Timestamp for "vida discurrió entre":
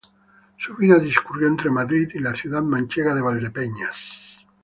0.77-1.69